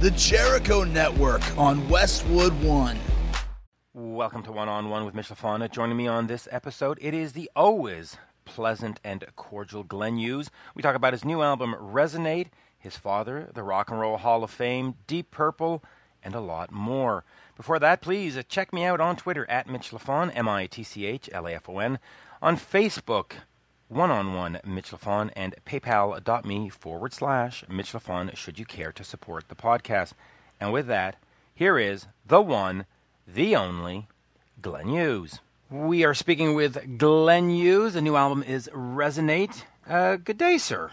[0.00, 2.96] The Jericho Network on Westwood One.
[3.94, 5.68] Welcome to One on One with Mitch LaFon.
[5.72, 10.52] Joining me on this episode, it is the always pleasant and cordial Glenn Hughes.
[10.76, 14.52] We talk about his new album, Resonate, his father, the Rock and Roll Hall of
[14.52, 15.82] Fame, Deep Purple,
[16.22, 17.24] and a lot more.
[17.56, 20.84] Before that, please uh, check me out on Twitter at Mitch LaFon, M I T
[20.84, 21.98] C H L A F O N,
[22.40, 23.32] on Facebook,
[23.88, 29.04] one on one Mitch LaFon, and paypal.me forward slash Mitch LaFon should you care to
[29.04, 30.12] support the podcast.
[30.60, 31.16] And with that,
[31.54, 32.86] here is the one,
[33.26, 34.06] the only,
[34.60, 35.40] Glenn Hughes.
[35.70, 37.94] We are speaking with Glenn Hughes.
[37.94, 39.64] The new album is Resonate.
[39.88, 40.90] Uh, good day, sir.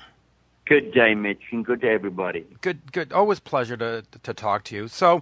[0.65, 2.45] Good day, Mitch, and good day, everybody.
[2.61, 3.13] Good, good.
[3.13, 4.87] Always pleasure to to talk to you.
[4.87, 5.21] So,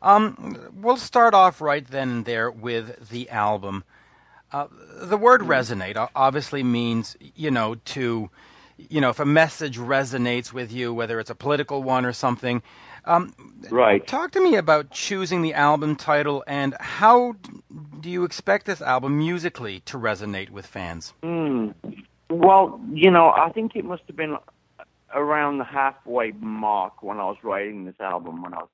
[0.00, 3.84] um, we'll start off right then and there with the album.
[4.52, 4.66] Uh,
[5.02, 8.30] the word resonate obviously means, you know, to,
[8.76, 12.62] you know, if a message resonates with you, whether it's a political one or something.
[13.04, 13.32] Um,
[13.70, 14.06] right.
[14.06, 17.34] Talk to me about choosing the album title and how
[18.00, 21.14] do you expect this album musically to resonate with fans?
[21.22, 21.74] Mm.
[22.28, 24.36] Well, you know, I think it must have been
[25.14, 28.42] around the halfway mark when I was writing this album.
[28.42, 28.68] When I was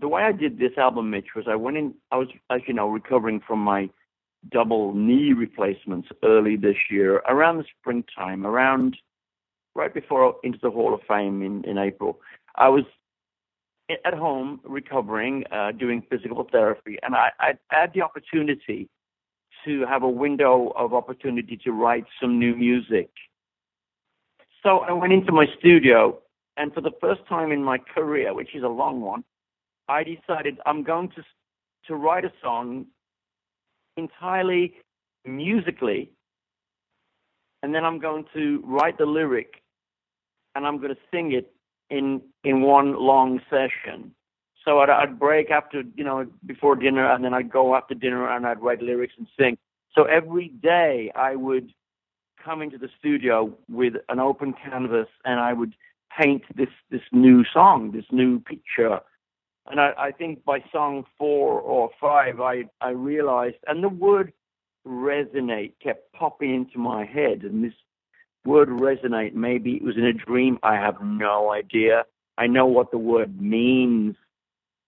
[0.00, 1.94] the way I did this album, Mitch, was I went in.
[2.10, 3.90] I was, as you know, recovering from my
[4.50, 8.96] double knee replacements early this year, around the springtime, around
[9.74, 12.20] right before into the Hall of Fame in in April.
[12.56, 12.84] I was
[14.04, 18.88] at home recovering, uh, doing physical therapy, and I, I had the opportunity
[19.64, 23.10] to have a window of opportunity to write some new music
[24.66, 26.18] so I went into my studio,
[26.56, 29.22] and for the first time in my career, which is a long one,
[29.88, 31.22] I decided I'm going to
[31.86, 32.86] to write a song
[33.96, 34.74] entirely
[35.24, 36.10] musically,
[37.62, 39.62] and then I'm going to write the lyric,
[40.54, 41.52] and I'm going to sing it
[41.90, 44.12] in in one long session.
[44.64, 48.28] So I'd, I'd break after you know before dinner, and then I'd go after dinner,
[48.28, 49.58] and I'd write lyrics and sing.
[49.94, 51.72] So every day I would
[52.46, 55.74] come into the studio with an open canvas and I would
[56.16, 59.00] paint this this new song, this new picture.
[59.68, 64.32] And I, I think by song four or five, I I realized, and the word
[64.86, 67.74] resonate kept popping into my head, and this
[68.44, 70.58] word resonate, maybe it was in a dream.
[70.62, 72.04] I have no idea.
[72.38, 74.14] I know what the word means.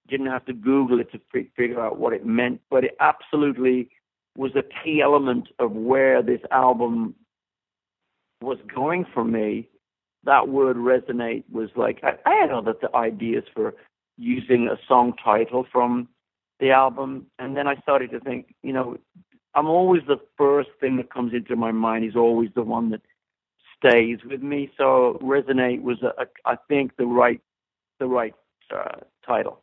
[0.09, 1.21] Didn't have to Google it to
[1.57, 3.91] figure out what it meant, but it absolutely
[4.37, 7.17] was a key element of where this album
[8.41, 9.69] was going for me,
[10.25, 13.75] that word resonate was like I, I had other ideas for
[14.19, 16.09] using a song title from
[16.61, 18.99] the album, and then I started to think, you know,
[19.55, 23.01] I'm always the first thing that comes into my mind is always the one that
[23.77, 24.71] stays with me.
[24.77, 27.41] So resonate was, a, a, I think, the right,
[28.01, 28.35] the right
[28.75, 29.63] uh, title.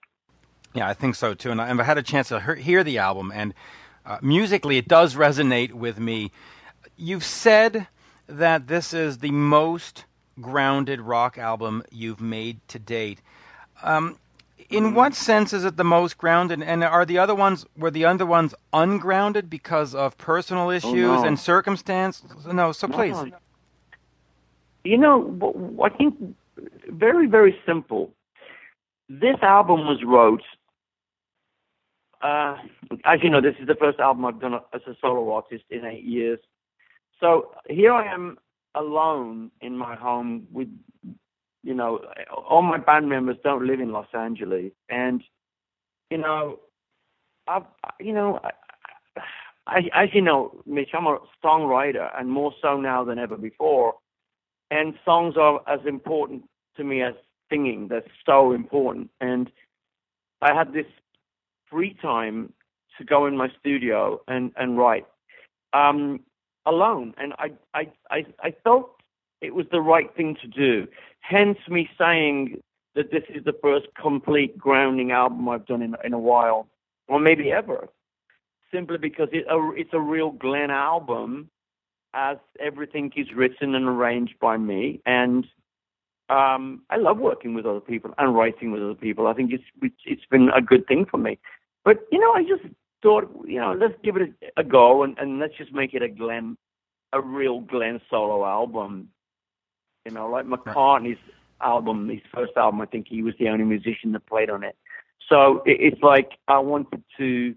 [0.73, 1.51] Yeah, I think so too.
[1.51, 3.53] And I, and I had a chance to hear the album, and
[4.05, 6.31] uh, musically, it does resonate with me.
[6.95, 7.88] You've said
[8.27, 10.05] that this is the most
[10.39, 13.21] grounded rock album you've made to date.
[13.83, 14.17] Um,
[14.69, 16.61] in what sense is it the most grounded?
[16.61, 21.21] And are the other ones were the other ones ungrounded because of personal issues oh,
[21.21, 21.25] no.
[21.25, 22.23] and circumstance?
[22.51, 23.15] No, so please.
[23.15, 23.31] No.
[24.83, 26.15] You know, I think
[26.89, 28.11] very very simple.
[29.09, 30.43] This album was wrote.
[32.21, 32.57] Uh,
[33.03, 35.85] as you know, this is the first album I've done as a solo artist in
[35.85, 36.39] eight years.
[37.19, 38.37] So here I am
[38.73, 40.67] alone in my home with,
[41.65, 41.99] you know,
[42.47, 45.23] all my band members don't live in Los Angeles, and
[46.11, 46.59] you know,
[47.47, 47.63] I've,
[47.99, 48.51] you know, I,
[49.67, 53.95] I, as you know, Mitch, I'm a songwriter, and more so now than ever before.
[54.69, 56.43] And songs are as important
[56.77, 57.15] to me as
[57.49, 57.87] singing.
[57.87, 59.09] They're so important.
[59.19, 59.51] And
[60.41, 60.85] I had this
[61.69, 62.53] free time
[62.99, 65.07] to go in my studio and and write.
[65.73, 66.21] Um,
[66.67, 68.94] alone, and I, I, I, I felt
[69.41, 70.88] it was the right thing to do.
[71.19, 72.62] Hence, me saying
[72.96, 76.68] that this is the first complete grounding album I've done in in a while,
[77.07, 77.88] or maybe ever.
[78.71, 81.50] Simply because it, it's a real Glenn album,
[82.13, 85.45] as everything is written and arranged by me, and
[86.30, 89.27] um, I love working with other people and writing with other people.
[89.27, 91.38] I think it's it's been a good thing for me.
[91.83, 92.63] But you know, I just
[93.04, 96.01] thought, you know, let's give it a, a go and, and let's just make it
[96.01, 96.57] a Glenn,
[97.13, 99.09] a real Glenn solo album.
[100.06, 101.18] You know, like McCartney's
[101.62, 104.75] album, his first album, I think he was the only musician that played on it.
[105.30, 107.56] So it, it's like I wanted to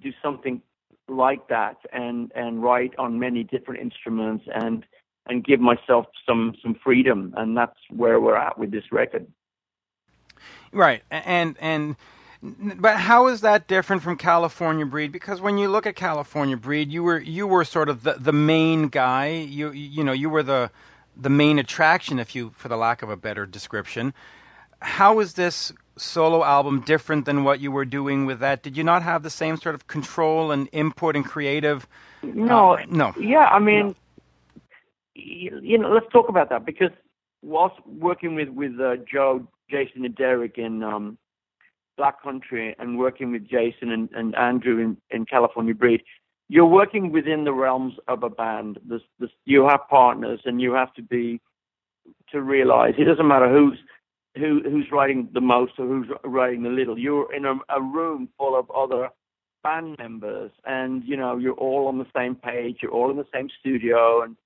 [0.00, 0.62] do something
[1.08, 4.84] like that and and write on many different instruments and
[5.28, 9.26] and give myself some some freedom and that's where we're at with this record
[10.72, 11.96] Right, and and
[12.42, 15.10] but how is that different from California Breed?
[15.10, 18.32] Because when you look at California Breed, you were you were sort of the, the
[18.32, 19.28] main guy.
[19.28, 20.70] You you know you were the
[21.16, 24.12] the main attraction, if you for the lack of a better description.
[24.80, 28.62] How is this solo album different than what you were doing with that?
[28.62, 31.86] Did you not have the same sort of control and input and creative?
[32.22, 33.14] No, uh, no.
[33.18, 33.94] Yeah, I mean,
[35.14, 36.90] you, you know, let's talk about that because
[37.42, 41.16] whilst working with with uh, Joe, Jason, and Derek in um,
[41.96, 46.02] Black Country, and working with Jason and, and Andrew in, in California Breed,
[46.48, 48.78] you're working within the realms of a band.
[48.88, 51.40] There's, there's, you have partners, and you have to be
[52.30, 53.78] to realize it doesn't matter who's
[54.36, 56.98] who who's writing the most or who's writing the little.
[56.98, 59.08] You're in a, a room full of other
[59.64, 62.78] band members, and you know you're all on the same page.
[62.82, 64.36] You're all in the same studio, and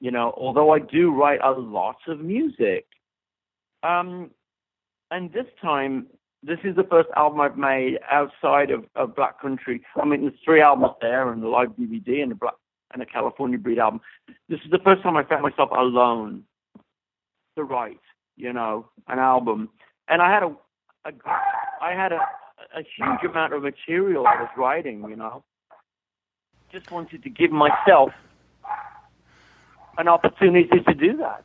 [0.00, 2.86] you know although I do write a lot of music,
[3.82, 4.30] um,
[5.10, 6.06] and this time
[6.42, 9.82] this is the first album I've made outside of, of Black Country.
[10.00, 12.54] I mean, there's three albums there, and the live DVD, and the Black
[12.94, 14.00] and a California Breed album.
[14.48, 16.44] This is the first time I found myself alone
[17.56, 18.00] to write
[18.38, 19.68] you know, an album.
[20.08, 20.56] And I had a,
[21.04, 21.12] a
[21.82, 22.20] I had a,
[22.74, 25.44] a huge amount of material I was writing, you know.
[26.72, 28.10] Just wanted to give myself
[29.98, 31.44] an opportunity to do that.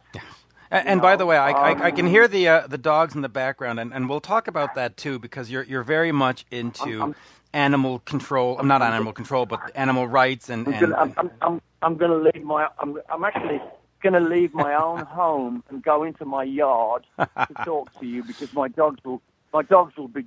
[0.74, 3.22] And, and by the way, I, I, I, can hear the uh, the dogs in
[3.22, 7.00] the background, and, and we'll talk about that too because you're you're very much into
[7.00, 7.16] I'm, I'm,
[7.54, 8.58] animal control.
[8.58, 10.68] I'm not on animal control, but animal rights and.
[10.68, 12.68] I'm, and, gonna, I'm, I'm, I'm going to leave my.
[12.80, 13.62] I'm, I'm actually
[14.02, 17.28] going to leave my own home and go into my yard to
[17.66, 19.22] talk to you because my dogs will
[19.54, 20.26] my dogs will be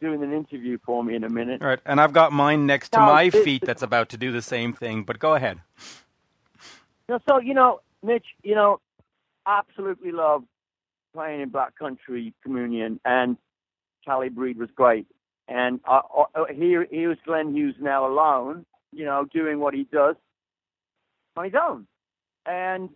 [0.00, 1.60] doing an interview for me in a minute.
[1.60, 4.72] Right, and I've got mine next to my feet that's about to do the same
[4.72, 5.02] thing.
[5.02, 5.58] But go ahead.
[7.28, 8.78] so you know, Mitch, you know,
[9.46, 10.46] absolutely loved
[11.14, 13.36] playing in Black Country Communion, and
[14.04, 15.06] Cali Breed was great.
[15.48, 16.00] And uh,
[16.34, 20.16] uh, here, here's Glenn Hughes now alone, you know, doing what he does
[21.36, 21.86] on his own.
[22.46, 22.90] And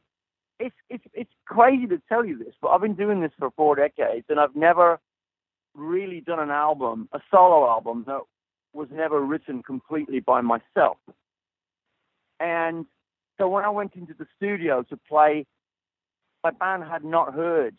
[0.58, 3.76] it's it's it's crazy to tell you this, but I've been doing this for four
[3.76, 4.98] decades, and I've never
[5.74, 8.20] really done an album, a solo album that
[8.72, 10.96] was never written completely by myself.
[12.40, 12.86] And
[13.38, 15.46] so when I went into the studio to play,
[16.44, 17.74] my band had not heard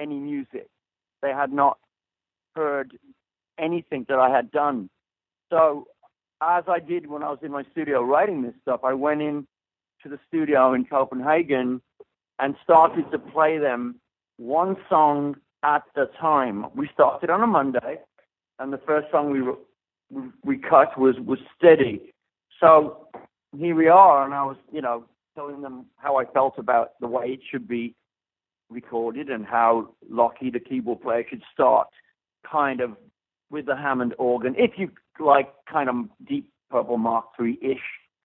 [0.00, 0.68] any music.
[1.22, 1.78] They had not
[2.54, 2.98] heard
[3.58, 4.90] anything that I had done.
[5.50, 5.86] So
[6.40, 9.46] as I did when I was in my studio writing this stuff, I went in
[10.02, 11.80] to the studio in Copenhagen
[12.38, 13.96] and started to play them
[14.36, 16.66] one song at a time.
[16.74, 17.98] We started on a Monday,
[18.58, 22.12] and the first song we we cut was was steady.
[22.60, 23.08] So
[23.56, 25.04] here we are, and I was, you know,
[25.34, 27.94] telling them how I felt about the way it should be
[28.70, 31.88] recorded and how Lachy, the keyboard player, should start
[32.50, 32.96] kind of
[33.50, 34.90] with the Hammond organ, if you
[35.20, 35.96] like, kind of
[36.26, 37.78] deep Purple Mark III ish,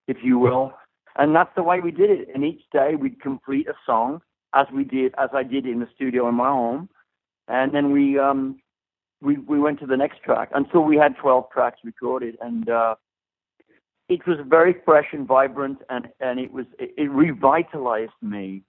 [0.07, 0.73] if you will.
[1.17, 2.29] And that's the way we did it.
[2.33, 4.21] And each day we'd complete a song
[4.53, 6.89] as we did, as I did in the studio in my home.
[7.47, 8.59] And then we, um,
[9.21, 12.37] we, we went to the next track until we had 12 tracks recorded.
[12.41, 12.95] And, uh,
[14.09, 18.63] it was very fresh and vibrant and, and it was, it, it revitalized me.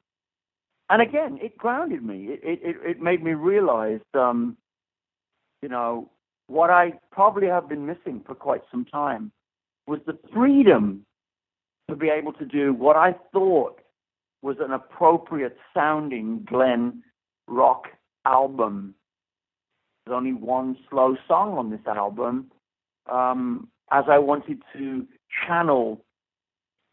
[0.90, 2.26] And again, it grounded me.
[2.28, 4.56] It, it, it made me realize, um,
[5.62, 6.10] you know,
[6.46, 9.32] what I probably have been missing for quite some time
[9.86, 11.06] was the freedom
[11.88, 13.80] to be able to do what I thought
[14.42, 17.02] was an appropriate sounding Glenn
[17.46, 17.84] rock
[18.26, 18.94] album.
[20.04, 22.50] There's only one slow song on this album,
[23.10, 25.06] um, as I wanted to
[25.46, 26.04] channel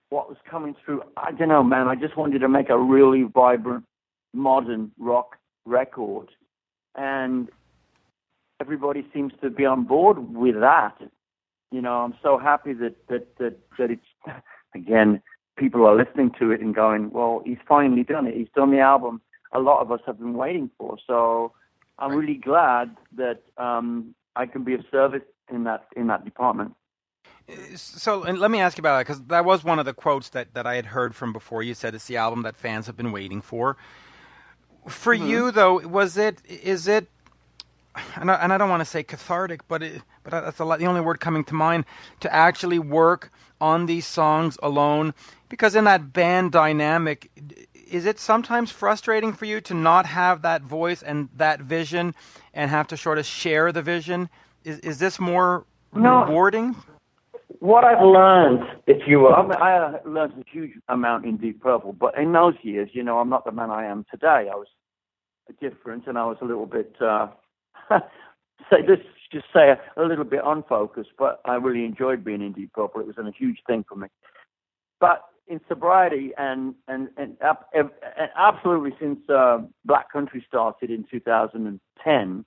[0.10, 1.03] what was coming through.
[1.17, 1.88] I don't know, man.
[1.88, 3.86] I just wanted to make a really vibrant,
[4.34, 6.29] modern rock record,
[6.96, 7.50] and
[8.62, 10.96] everybody seems to be on board with that.
[11.72, 14.06] You know, I'm so happy that that that that it's
[14.75, 15.22] again,
[15.58, 18.36] people are listening to it and going, well, he's finally done it.
[18.36, 20.98] He's done the album a lot of us have been waiting for.
[21.06, 21.53] So
[22.00, 26.74] I'm really glad that um, I can be of service in that in that department.
[27.76, 30.30] So, and let me ask you about that because that was one of the quotes
[30.30, 31.64] that, that I had heard from before.
[31.64, 33.78] You said it's the album that fans have been waiting for.
[34.88, 35.28] For mm-hmm.
[35.28, 36.42] you, though, was it?
[36.46, 37.08] Is it?
[38.16, 40.80] And I, and I don't want to say cathartic, but it, but that's a lot,
[40.80, 41.86] the only word coming to mind
[42.20, 43.32] to actually work
[43.62, 45.14] on these songs alone?
[45.50, 47.32] Because in that band dynamic,
[47.90, 52.14] is it sometimes frustrating for you to not have that voice and that vision
[52.54, 54.30] and have to sort of share the vision?
[54.66, 56.26] Is, is this more no.
[56.26, 56.76] rewarding?
[57.60, 61.94] What I've learned, if you will, I, I learned a huge amount in Deep Purple,
[61.94, 64.50] but in those years, you know, I'm not the man I am today.
[64.51, 64.68] I was
[65.62, 67.27] different and I was a little bit, uh,
[68.70, 69.00] say this
[69.32, 73.01] just say a, a, little bit unfocused, but I really enjoyed being in Deep Purple.
[73.01, 74.08] It was a huge thing for me.
[75.00, 82.46] But in sobriety and and and, and absolutely since uh, Black Country started in 2010,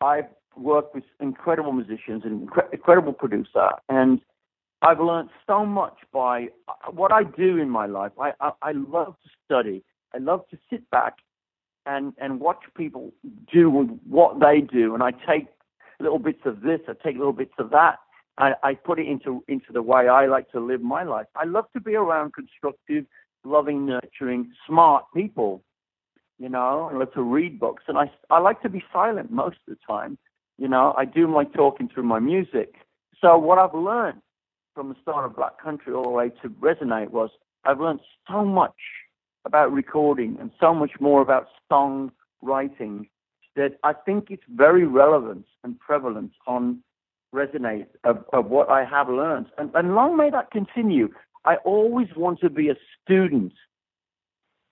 [0.00, 0.24] I've
[0.58, 4.20] worked with incredible musicians and incredible producer, and
[4.82, 6.48] I've learned so much by
[6.90, 8.12] what I do in my life.
[8.20, 9.84] I, I I love to study.
[10.14, 11.14] I love to sit back
[11.86, 13.12] and and watch people
[13.52, 13.70] do
[14.08, 15.46] what they do, and I take
[16.00, 17.98] little bits of this, I take little bits of that,
[18.38, 21.26] I, I put it into into the way I like to live my life.
[21.34, 23.04] I love to be around constructive,
[23.44, 25.62] loving, nurturing, smart people.
[26.38, 29.58] You know, I love to read books, and I I like to be silent most
[29.66, 30.18] of the time.
[30.58, 32.74] You know, I do my talking through my music.
[33.20, 34.20] So what I've learned
[34.74, 37.30] from the start of Black Country all the way to Resonate was
[37.64, 38.74] I've learned so much
[39.44, 42.12] about recording and so much more about song
[42.42, 43.08] writing
[43.56, 46.80] that I think it's very relevant and prevalent on
[47.34, 49.46] resonate of, of what I have learned.
[49.58, 51.08] And, and long may that continue.
[51.44, 53.52] I always want to be a student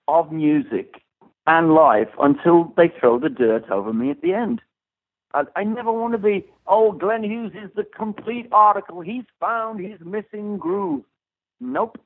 [0.07, 1.01] of music
[1.45, 4.61] and life until they throw the dirt over me at the end.
[5.33, 9.01] I, I never want to be, oh, Glenn Hughes is the complete article.
[9.01, 11.03] He's found his missing groove.
[11.59, 11.99] Nope.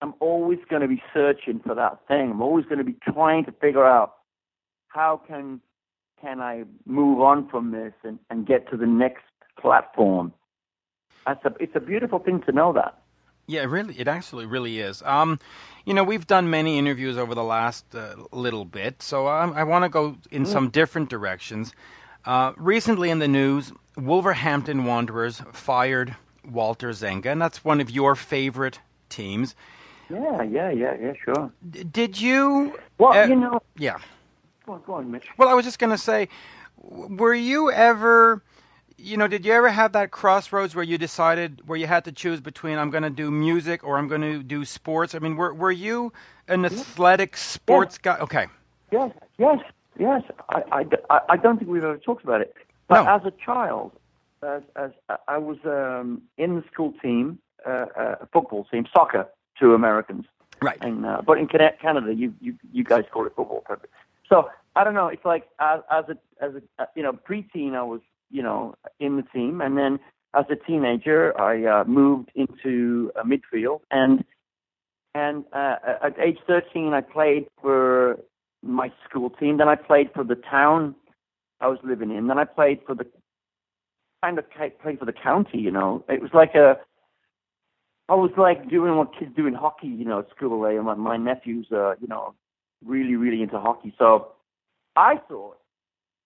[0.00, 2.32] I'm always going to be searching for that thing.
[2.32, 4.14] I'm always going to be trying to figure out
[4.88, 5.60] how can
[6.20, 9.24] can I move on from this and, and get to the next
[9.60, 10.32] platform.
[11.26, 12.98] That's a, it's a beautiful thing to know that.
[13.48, 15.02] Yeah, really, it actually really is.
[15.02, 15.40] Um,
[15.84, 19.64] you know, we've done many interviews over the last uh, little bit, so um, I
[19.64, 20.46] want to go in mm.
[20.46, 21.74] some different directions.
[22.24, 26.14] Uh, recently in the news, Wolverhampton Wanderers fired
[26.48, 29.54] Walter Zenga, and that's one of your favorite teams.
[30.10, 31.52] Yeah, yeah, yeah, yeah, sure.
[31.70, 32.78] D- did you?
[32.98, 33.60] Well, uh, you know.
[33.76, 33.98] Yeah.
[34.66, 35.26] Go on, go on, Mitch.
[35.36, 36.28] Well, I was just going to say,
[36.78, 38.42] were you ever
[39.02, 42.12] you know, did you ever have that crossroads where you decided where you had to
[42.12, 45.14] choose between I'm going to do music or I'm going to do sports?
[45.14, 46.12] I mean, were were you
[46.48, 48.16] an athletic sports yes.
[48.16, 48.18] guy?
[48.22, 48.46] Okay.
[48.92, 49.58] Yes, yes,
[49.98, 50.22] yes.
[50.48, 52.54] I, I, I don't think we've ever talked about it.
[52.88, 53.14] But no.
[53.14, 53.92] as a child,
[54.42, 54.90] as, as
[55.28, 59.28] I was um, in the school team, uh, uh, football team, soccer
[59.60, 60.26] to Americans.
[60.60, 60.78] Right.
[60.80, 63.64] And, uh, but in Canada, you, you you guys call it football.
[64.28, 65.08] So I don't know.
[65.08, 68.00] It's like as, as a as a you know preteen, I was
[68.32, 69.60] you know, in the team.
[69.60, 70.00] And then
[70.34, 74.24] as a teenager, I uh, moved into uh, midfield, and
[75.14, 78.18] and uh, at age 13, I played for
[78.62, 79.58] my school team.
[79.58, 80.94] Then I played for the town
[81.60, 82.26] I was living in.
[82.26, 83.06] Then I played for the
[84.22, 85.58] kind of played for the county.
[85.58, 86.76] You know, it was like a
[88.08, 90.62] I was like doing what kids do in hockey, you know, at school.
[90.62, 92.34] They, my, my nephew's, uh, you know,
[92.84, 93.94] really, really into hockey.
[93.96, 94.32] So
[94.96, 95.58] I thought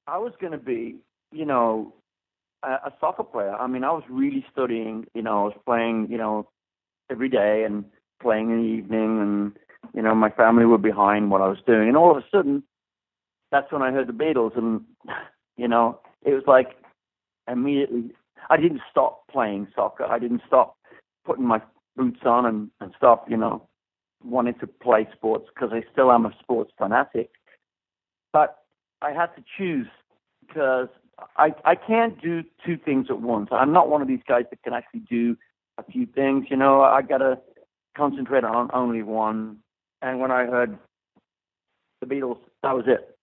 [0.07, 0.97] I was going to be
[1.33, 1.93] you know,
[2.63, 3.55] a, a soccer player.
[3.55, 5.07] I mean, I was really studying.
[5.15, 6.09] You know, I was playing.
[6.11, 6.49] You know,
[7.11, 7.85] every day and
[8.21, 9.53] playing in the evening, and
[9.95, 11.89] you know, my family were behind what I was doing.
[11.89, 12.63] And all of a sudden,
[13.51, 14.83] that's when I heard the Beatles, and
[15.57, 16.77] you know, it was like
[17.51, 18.13] immediately.
[18.51, 20.05] I didn't stop playing soccer.
[20.05, 20.77] I didn't stop
[21.25, 21.61] putting my
[21.97, 23.67] boots on and, and stop, you know,
[24.25, 27.31] wanting to play sports because I still am a sports fanatic.
[28.33, 28.59] But
[29.03, 29.89] I had to choose
[30.47, 30.89] because
[31.37, 33.49] I I can't do two things at once.
[33.51, 35.37] I'm not one of these guys that can actually do
[35.79, 36.47] a few things.
[36.51, 37.39] You know, I gotta
[37.97, 39.59] concentrate on only one.
[40.07, 40.79] And when I heard
[42.01, 43.19] the Beatles, that was it.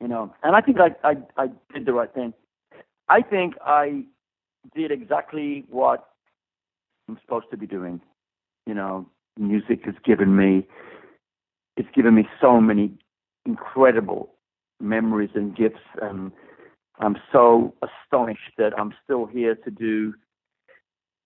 [0.00, 2.32] You know, and I think I I, I did the right thing.
[3.08, 4.04] I think I
[4.76, 6.08] did exactly what
[7.08, 8.00] I'm supposed to be doing.
[8.64, 9.06] You know,
[9.36, 10.68] music has given me
[11.76, 12.92] it's given me so many
[13.44, 14.30] incredible
[14.80, 16.30] memories and gifts and
[17.00, 20.14] I'm so astonished that I'm still here to do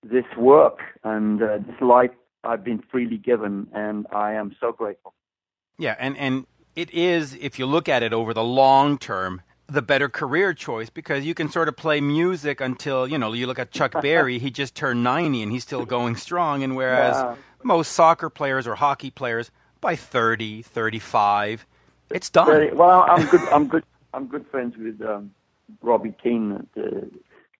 [0.02, 2.10] this work and uh, this life
[2.44, 5.14] I've been freely given, and I am so grateful.
[5.78, 6.46] Yeah, and and
[6.76, 10.90] it is if you look at it over the long term, the better career choice
[10.90, 14.38] because you can sort of play music until you know you look at Chuck Berry,
[14.38, 17.34] he just turned 90 and he's still going strong, and whereas yeah.
[17.62, 21.66] most soccer players or hockey players by 30, 35,
[22.10, 22.46] it's done.
[22.46, 23.40] 30, well, I'm good.
[23.48, 23.84] I'm good.
[24.12, 25.00] I'm good friends with.
[25.02, 25.32] Um,
[25.82, 27.10] Robbie Keane, the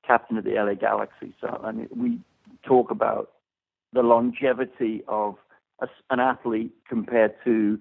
[0.06, 1.34] captain of the LA Galaxy.
[1.40, 2.18] So I mean, we
[2.62, 3.32] talk about
[3.94, 5.36] the longevity of
[5.80, 7.78] a, an athlete compared to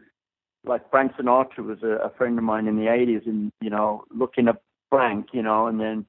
[0.65, 4.05] like Frank Sinatra was a, a friend of mine in the 80s, and you know,
[4.15, 6.05] looking at Frank, you know, and then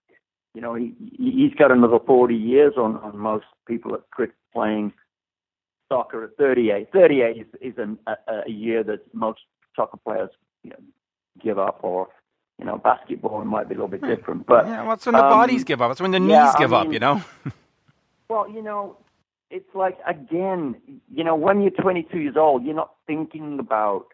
[0.54, 4.92] you know he he's got another 40 years on on most people at cricket playing
[5.90, 6.88] soccer at 38.
[6.92, 8.14] 38 is, is an, a,
[8.46, 9.40] a year that most
[9.76, 10.30] soccer players
[10.62, 10.76] you know,
[11.42, 12.08] give up or
[12.58, 15.24] You know, basketball might be a little bit different, but yeah, well, it's when the
[15.24, 15.90] um, bodies give up.
[15.90, 16.92] It's when the knees yeah, I give up.
[16.92, 17.22] You know.
[18.30, 18.96] Well, you know,
[19.50, 20.76] it's like again,
[21.10, 24.06] you know, when you're 22 years old, you're not thinking about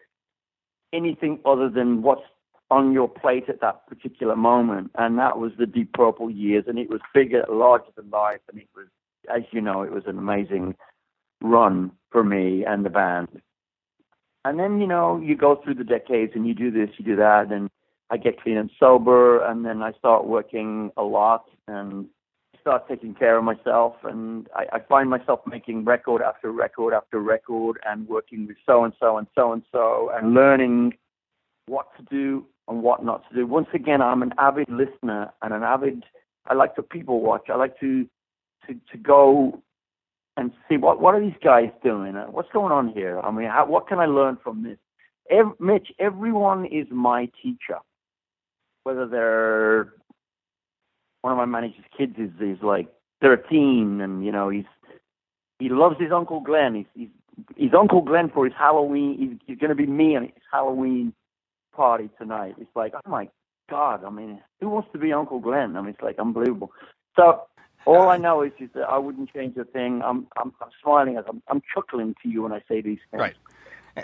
[0.93, 2.23] anything other than what's
[2.69, 6.79] on your plate at that particular moment, and that was the Deep Purple years, and
[6.79, 8.87] it was bigger, larger than life, and it was,
[9.33, 10.75] as you know, it was an amazing
[11.41, 13.27] run for me and the band.
[14.45, 17.15] And then you know, you go through the decades, and you do this, you do
[17.17, 17.69] that, and
[18.09, 22.07] I get clean and sober, and then I start working a lot and
[22.61, 27.19] start taking care of myself and I, I find myself making record after record after
[27.19, 30.93] record and working with so and so and so and so and learning
[31.67, 33.45] what to do and what not to do.
[33.47, 36.03] Once again, I'm an avid listener and an avid.
[36.45, 37.49] I like to people watch.
[37.49, 38.07] I like to
[38.67, 39.61] to to go
[40.37, 42.15] and see what what are these guys doing?
[42.15, 43.19] Uh, What's going on here?
[43.19, 44.77] I mean, how, what can I learn from this?
[45.29, 47.79] Ev- Mitch, everyone is my teacher,
[48.83, 49.93] whether they're
[51.21, 52.87] one of my manager's kids is is like
[53.21, 54.65] 13, and you know he's
[55.59, 56.75] he loves his Uncle Glenn.
[56.75, 57.09] He's he's,
[57.55, 59.17] he's Uncle Glenn for his Halloween.
[59.17, 61.13] He's, he's going to be me on his Halloween
[61.73, 62.55] party tonight.
[62.59, 63.29] It's like, oh my
[63.69, 64.03] God!
[64.03, 65.75] I mean, who wants to be Uncle Glenn?
[65.75, 66.71] I mean, it's like unbelievable.
[67.15, 67.43] So
[67.85, 70.01] all I know is, is that I wouldn't change a thing.
[70.03, 73.21] I'm I'm, I'm smiling I'm I'm chuckling to you when I say these things.
[73.21, 73.35] Right.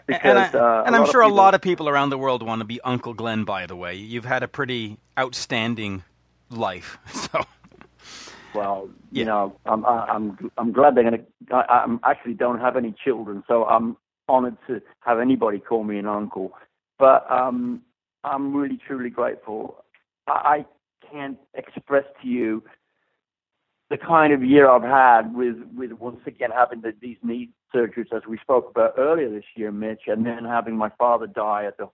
[0.05, 2.59] Because, and I, uh, and I'm sure a lot of people around the world want
[2.59, 3.45] to be Uncle Glenn.
[3.45, 6.03] By the way, you've had a pretty outstanding
[6.49, 6.97] life.
[7.31, 7.45] So
[8.53, 9.19] Well, Yeah.
[9.19, 11.23] you know, I'm I'm I'm glad they're gonna.
[11.51, 15.97] I, I'm actually don't have any children, so I'm honored to have anybody call me
[15.99, 16.53] an uncle.
[16.99, 17.81] But um,
[18.23, 19.83] I'm really truly grateful.
[20.27, 20.65] I, I
[21.11, 22.63] can't express to you
[23.89, 28.11] the kind of year I've had with with once again having the, these knee surgeries
[28.15, 31.77] as we spoke about earlier this year, Mitch, and then having my father die at
[31.77, 31.89] the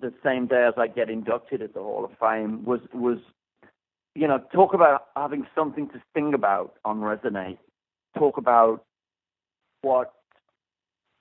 [0.00, 3.18] the same day as I get inducted at the Hall of Fame was was
[4.18, 7.58] you know, talk about having something to think about on Resonate.
[8.18, 8.84] Talk about
[9.82, 10.12] what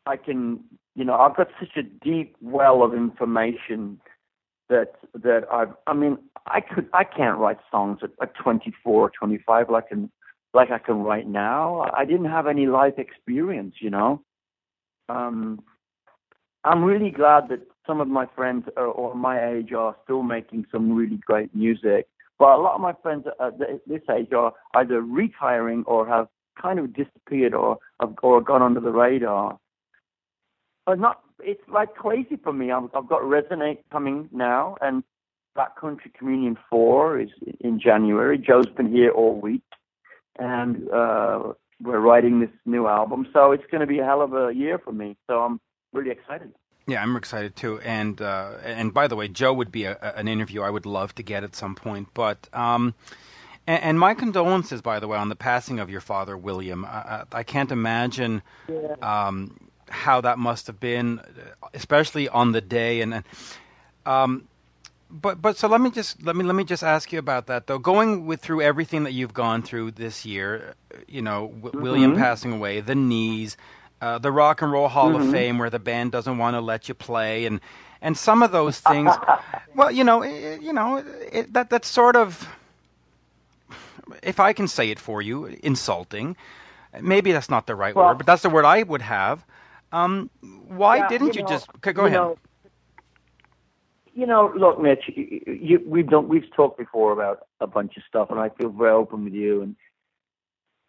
[0.08, 0.62] I can,
[0.96, 4.02] you know, I've got such a deep well of information
[4.70, 5.74] that that I've.
[5.86, 6.18] I mean,
[6.48, 10.12] I could, I can't write songs at, at 24 or 25 like I can,
[10.56, 11.86] like I can write now.
[11.96, 14.24] I didn't have any life experience, you know.
[15.08, 15.62] Um,
[16.64, 20.66] I'm really glad that some of my friends are, or my age are still making
[20.72, 22.08] some really great music.
[22.40, 26.28] But a lot of my friends at this age are either retiring or have
[26.62, 29.58] kind of disappeared or have or gone under the radar.
[30.86, 32.72] But not, it's like crazy for me.
[32.72, 35.04] I've, I've got Resonate coming now, and
[35.56, 38.38] Black Country Communion 4 is in January.
[38.38, 39.64] Joe's been here all week,
[40.38, 43.28] and uh, we're writing this new album.
[43.34, 45.18] So it's going to be a hell of a year for me.
[45.28, 45.60] So I'm
[45.94, 46.54] really excited.
[46.88, 47.80] Yeah, I'm excited too.
[47.82, 51.14] And uh, and by the way, Joe would be a, an interview I would love
[51.16, 52.10] to get at some point.
[52.14, 52.96] But um,
[53.68, 56.86] and, and my condolences, by the way, on the passing of your father, William.
[56.86, 58.42] I, I, can't imagine.
[59.02, 59.58] Um,
[59.90, 61.22] how that must have been,
[61.74, 63.24] especially on the day, and,
[64.06, 64.48] um,
[65.10, 67.68] but but so let me just let me let me just ask you about that
[67.68, 67.80] though.
[67.80, 70.76] Going with through everything that you've gone through this year,
[71.08, 73.56] you know, w- William passing away, the knees,
[74.02, 76.88] uh, the Rock and Roll Hall of Fame, where the band doesn't want to let
[76.88, 77.60] you play, and
[78.02, 79.12] and some of those things.
[79.76, 80.98] well, you know, it, you know,
[81.32, 82.48] it, that that's sort of,
[84.24, 86.36] if I can say it for you, insulting.
[87.02, 89.46] Maybe that's not the right Well- word, but that's the word I would have.
[89.92, 90.30] Um,
[90.68, 92.12] why Yeah, didn't you, know, just go you ahead?
[92.14, 92.38] Know,
[94.14, 98.04] you know, look, Mitch, you, you, we've done, we've talked before about a bunch of
[98.10, 99.62] stuff, and I feel very open with you.
[99.62, 99.76] And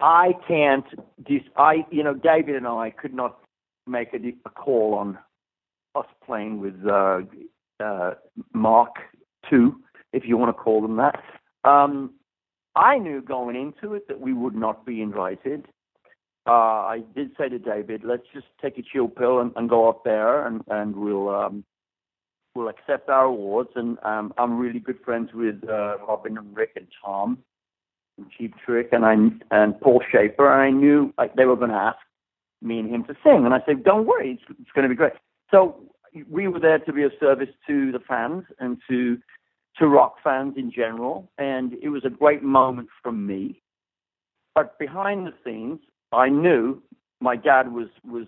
[0.01, 0.87] I can't,
[1.27, 3.39] dis, I, you know, David and I could not
[3.87, 5.19] make a, a call on
[5.95, 7.21] us playing with uh,
[7.83, 8.15] uh,
[8.53, 8.97] Mark
[9.49, 9.81] Two,
[10.13, 11.23] if you want to call them that.
[11.65, 12.15] Um,
[12.77, 15.67] I knew going into it that we would not be invited
[16.49, 19.89] uh, I did say to David, let's just take a chill pill and, and go
[19.89, 21.65] up there, and and we'll um,
[22.55, 23.71] we'll accept our awards.
[23.75, 27.39] And um, I'm really good friends with uh, Robin and Rick and Tom,
[28.37, 29.15] Cheap Trick, and I
[29.51, 30.53] and Paul Shaffer.
[30.53, 31.99] And I knew like they were going to ask
[32.63, 34.97] me and him to sing, and I said, don't worry, it's, it's going to be
[34.97, 35.13] great.
[35.51, 35.81] So
[36.29, 39.19] we were there to be of service to the fans and to
[39.79, 43.63] to rock fans in general, and it was a great moment for me.
[44.55, 45.79] But behind the scenes,
[46.13, 46.83] I knew
[47.21, 48.27] my dad was was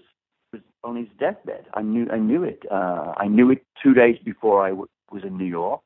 [0.52, 1.66] was on his deathbed.
[1.74, 2.62] I knew I knew it.
[2.70, 5.82] Uh, I knew it two days before I w- was in New York.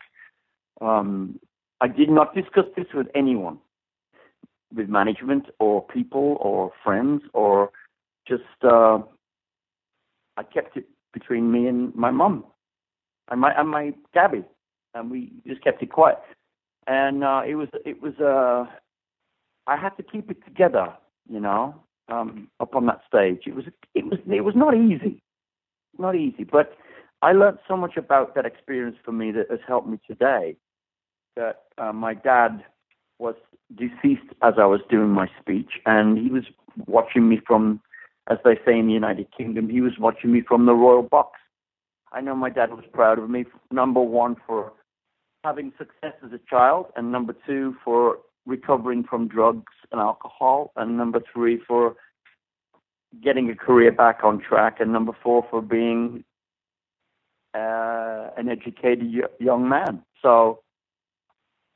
[0.80, 1.38] Um,
[1.80, 3.58] I did not discuss this with anyone,
[4.74, 7.70] with management or people or friends or
[8.26, 8.42] just.
[8.62, 8.98] Uh,
[10.36, 12.44] I kept it between me and my mum,
[13.30, 14.44] and my and my Gabby.
[14.94, 16.18] and we just kept it quiet.
[16.86, 18.70] And uh, it was it was uh,
[19.66, 20.92] I had to keep it together,
[21.28, 21.74] you know,
[22.08, 23.42] um, up on that stage.
[23.46, 25.22] It was it was it was not easy,
[25.98, 26.76] not easy, but
[27.22, 30.56] I learned so much about that experience for me that has helped me today.
[31.36, 32.64] That uh, my dad
[33.18, 33.34] was
[33.74, 36.44] deceased as I was doing my speech, and he was
[36.86, 37.80] watching me from,
[38.28, 41.38] as they say in the United Kingdom, he was watching me from the royal box.
[42.12, 44.72] I know my dad was proud of me, number one, for
[45.42, 50.96] having success as a child, and number two, for recovering from drugs and alcohol, and
[50.96, 51.96] number three, for
[53.22, 56.24] getting a career back on track, and number four, for being
[57.54, 60.02] uh, an educated young man.
[60.20, 60.60] So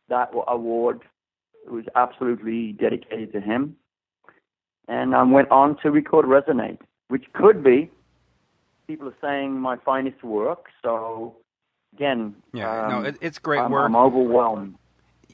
[0.09, 1.03] that award
[1.71, 3.77] was absolutely dedicated to him.
[4.89, 6.79] And I went on to record Resonate,
[7.09, 7.91] which could be,
[8.87, 10.67] people are saying, my finest work.
[10.83, 11.37] So
[11.95, 13.85] again, yeah, um, no, it, it's great I'm, work.
[13.85, 14.77] I'm overwhelmed.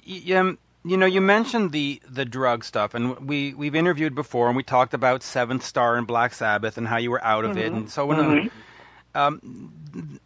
[0.07, 4.49] Y- um, you know, you mentioned the the drug stuff, and we we've interviewed before,
[4.49, 7.57] and we talked about Seventh Star and Black Sabbath, and how you were out of
[7.57, 8.17] it, and so on.
[8.19, 8.51] Mhm.
[9.15, 10.21] Um,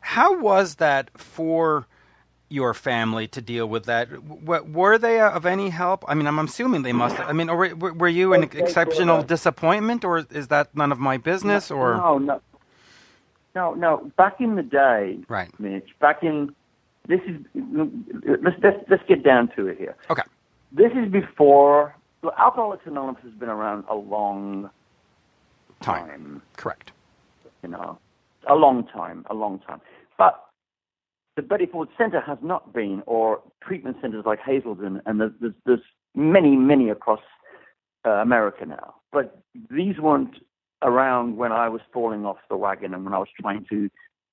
[0.00, 1.86] how was that for
[2.50, 4.10] your family to deal with that?
[4.10, 6.04] W- were they uh, of any help?
[6.06, 7.18] I mean, I'm assuming they must.
[7.20, 10.98] I mean, or were, were you an exceptional uh, disappointment, or is that none of
[10.98, 11.70] my business?
[11.70, 12.40] Or no, no,
[13.54, 14.12] no, no.
[14.16, 15.50] Back in the day, right?
[15.58, 15.88] Mitch.
[16.00, 16.54] Back in
[17.08, 17.36] this is
[18.42, 19.96] let's let's, let's get down to it here.
[20.10, 20.22] Okay.
[20.72, 24.70] This is before well, Alcoholics Anonymous has been around a long
[25.80, 26.08] Time.
[26.08, 26.42] time.
[26.56, 26.92] Correct.
[27.62, 27.98] You know,
[28.46, 29.80] a long time, a long time.
[30.18, 30.44] But
[31.40, 35.32] the Betty Ford Center has not been, or treatment centers like Hazelden, and there's
[35.64, 35.80] there's,
[36.14, 37.20] many, many across
[38.04, 38.96] uh, America now.
[39.10, 40.34] But these weren't
[40.82, 43.88] around when I was falling off the wagon and when I was trying to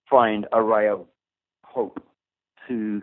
[0.10, 1.06] find a ray of
[1.64, 2.04] hope.
[2.68, 3.02] To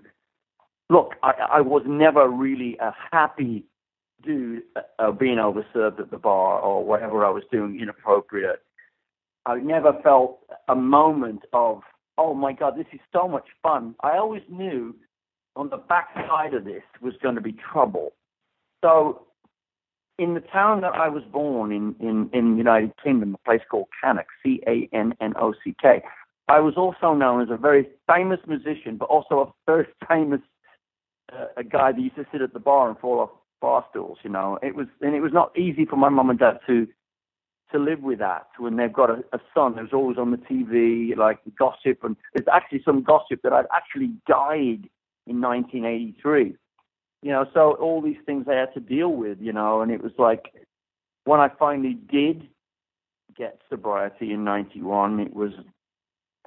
[0.91, 3.65] look, I, I was never really a happy
[4.23, 4.65] dude
[4.99, 8.63] uh, being overserved at the bar or whatever I was doing inappropriate.
[9.47, 11.81] I never felt a moment of,
[12.19, 13.95] oh my God, this is so much fun.
[14.03, 14.95] I always knew
[15.57, 18.13] on the backside of this was going to be trouble.
[18.85, 19.27] So,
[20.19, 23.63] in the town that I was born in, in, in the United Kingdom, a place
[23.69, 26.03] called Cannock, C A N N O C K,
[26.49, 30.41] I was also known as a very famous musician, but also a very famous
[31.33, 34.19] uh, a guy that used to sit at the bar and fall off bar stools.
[34.23, 36.87] You know, it was and it was not easy for my mum and dad to
[37.75, 41.17] to live with that when they've got a, a son who's always on the TV,
[41.17, 44.89] like gossip, and there's actually some gossip that I'd actually died
[45.27, 46.55] in 1983.
[47.23, 50.03] You know, so all these things I had to deal with, you know, and it
[50.03, 50.53] was like
[51.25, 52.49] when I finally did
[53.37, 55.53] get sobriety in 91, it was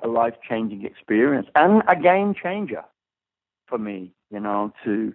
[0.03, 2.83] a life changing experience and a game changer
[3.65, 5.13] for me, you know, to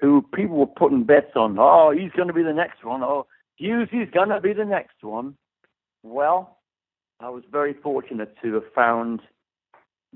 [0.00, 3.26] who people were putting bets on, oh, he's going to be the next one, oh,
[3.56, 5.36] Hughes, he's going to be the next one.
[6.04, 6.58] Well,
[7.18, 9.20] I was very fortunate to have found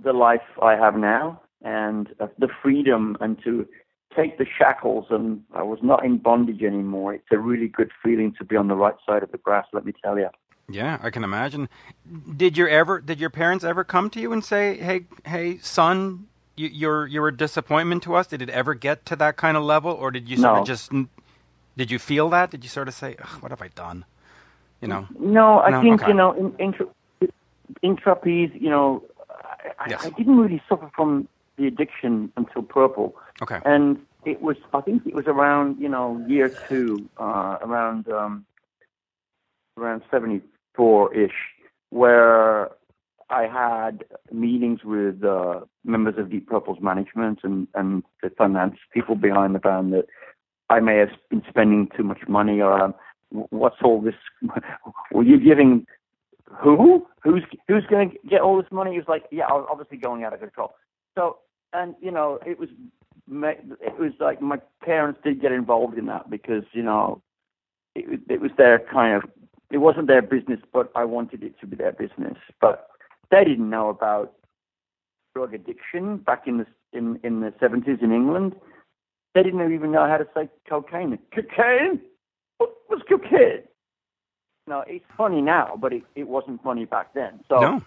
[0.03, 3.67] the life I have now and uh, the freedom and to
[4.15, 7.15] take the shackles and I was not in bondage anymore.
[7.15, 9.85] It's a really good feeling to be on the right side of the grass, let
[9.87, 10.29] me tell you.
[10.69, 11.71] Yeah, I can imagine.
[12.37, 16.27] Did your ever did your parents ever come to you and say, "Hey, hey, son,
[16.59, 18.27] you, you're you're a disappointment to us"?
[18.27, 20.61] Did it ever get to that kind of level, or did you sort No.
[20.61, 20.93] of just
[21.79, 22.51] did you feel that?
[22.51, 24.05] Did you sort of say, "What have I done?"
[24.81, 25.07] You know?
[25.19, 25.81] No, I No?
[25.83, 26.11] think Okay.
[26.11, 26.75] you know in, in,
[27.83, 29.03] in trapeze, you know,
[29.79, 30.05] I, Yes.
[30.05, 33.61] I didn't really suffer from the addiction until purple, Okay.
[33.65, 38.45] and it was I think it was around you know year two, uh, around um,
[39.77, 40.41] around seventy
[40.75, 41.35] four ish,
[41.91, 42.71] where
[43.31, 49.17] I had meetings with uh, members of Deep Purple's management and and the finance people
[49.17, 50.07] behind the band that
[50.71, 52.95] I may have been spending too much money or um,
[53.31, 54.15] what's all this?
[55.13, 55.87] Were you giving
[56.63, 57.07] who?
[57.23, 58.93] Who's who's going to get all this money?
[58.93, 60.75] He was like, yeah, I was obviously going out of control.
[61.17, 61.39] So,
[61.73, 62.69] and you know, it was
[63.31, 67.23] it was like my parents did get involved in that because you know,
[67.95, 69.31] it it was their kind of
[69.71, 72.39] it wasn't their business, but I wanted it to be their business.
[72.61, 72.89] But
[73.31, 74.33] they didn't know about
[75.35, 78.55] drug addiction back in the in in the seventies in England.
[79.35, 81.19] They didn't even know how to say cocaine.
[81.35, 82.01] Cocaine?
[82.59, 83.63] What was cocaine?
[84.67, 87.41] No, it's funny now, but it, it wasn't funny back then.
[87.49, 87.83] So No.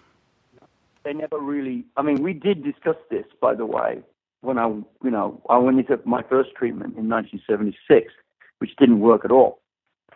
[1.04, 1.84] they never really.
[1.96, 4.02] I mean, we did discuss this, by the way,
[4.40, 8.12] when I, you know, I went into my first treatment in 1976,
[8.58, 9.60] which didn't work at all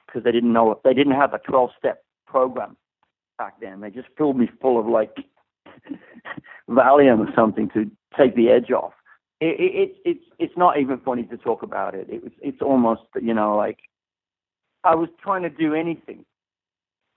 [0.07, 2.77] because they didn't know they didn't have a 12-step program
[3.39, 3.81] back then.
[3.81, 5.17] They just filled me full of like
[6.71, 8.93] Valium or something to take the edge off.
[9.41, 12.09] It, it, it, it's it's not even funny to talk about it.
[12.11, 13.79] It was it's almost you know like
[14.87, 16.25] I was trying to do anything,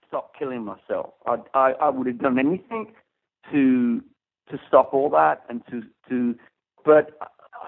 [0.08, 1.14] stop killing myself.
[1.26, 2.94] I I, I would have done anything
[3.52, 4.02] to
[4.50, 6.36] to stop all that and to to,
[6.84, 7.18] but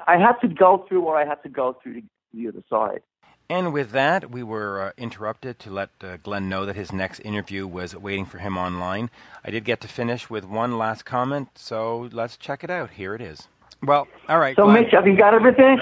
[0.08, 3.02] I had to go through what I had to go through to the other side.
[3.50, 7.20] And with that, we were uh, interrupted to let uh, Glenn know that his next
[7.20, 9.10] interview was waiting for him online.
[9.44, 12.92] I did get to finish with one last comment, so let's check it out.
[12.92, 13.50] Here it is.
[13.84, 14.56] Well, all right.
[14.56, 14.84] So, Glenn.
[14.84, 15.80] Mitch, have you got everything?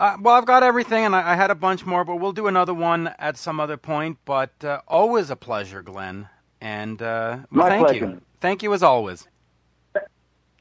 [0.00, 2.46] Uh, well, I've got everything, and I, I, had a bunch more, but we'll do
[2.46, 4.18] another one at some other point.
[4.24, 6.28] But uh, always a pleasure, Glenn.
[6.60, 8.06] And uh, well, My thank pleasure.
[8.06, 8.22] you.
[8.40, 9.26] Thank you as always.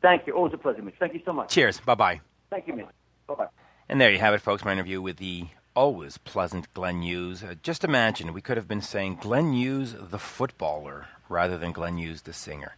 [0.02, 0.34] Thank you.
[0.34, 0.96] Always a pleasure, Mitch.
[1.00, 1.50] Thank you so much.
[1.50, 1.80] Cheers.
[1.80, 2.22] Bye bye.
[2.50, 2.86] Thank you, Mitch.
[3.28, 3.48] Bye bye.
[3.90, 4.64] And there you have it, folks.
[4.64, 7.44] My interview with the always pleasant Glenn Hughes.
[7.44, 11.98] Uh, just imagine we could have been saying Glenn Hughes the footballer rather than Glenn
[11.98, 12.76] Hughes the singer.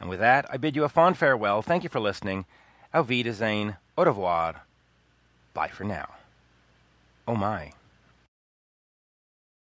[0.00, 1.62] And with that, I bid you a fond farewell.
[1.62, 2.44] Thank you for listening.
[2.96, 3.76] Auf Wiedersehen.
[3.94, 4.64] Au revoir.
[5.52, 6.06] Bye for now.
[7.28, 7.74] Oh my.